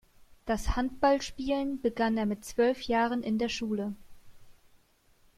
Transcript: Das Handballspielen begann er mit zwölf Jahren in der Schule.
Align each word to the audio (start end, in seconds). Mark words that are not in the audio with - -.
Das 0.47 0.75
Handballspielen 0.75 1.79
begann 1.79 2.17
er 2.17 2.25
mit 2.25 2.43
zwölf 2.43 2.81
Jahren 2.85 3.21
in 3.21 3.37
der 3.37 3.49
Schule. 3.49 3.93